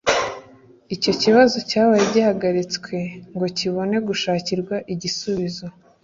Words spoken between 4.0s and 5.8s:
gushakirwa igisubizo